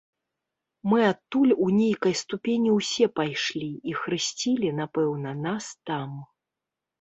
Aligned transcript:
Мы 0.93 0.99
адтуль 1.09 1.51
у 1.65 1.67
нейкай 1.79 2.13
ступені 2.21 2.71
ўсе 2.77 3.05
пайшлі 3.19 3.69
і 3.93 3.95
хрысцілі, 3.99 4.73
напэўна, 4.81 5.35
нас 5.45 5.69
там. 5.93 6.19